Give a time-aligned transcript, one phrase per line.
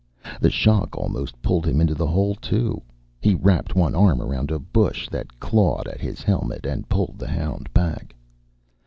[0.39, 2.81] The shock almost pulled him into the hole too.
[3.21, 7.27] He wrapped one arm around a bush that clawed at his helmet and pulled the
[7.29, 8.15] hound back.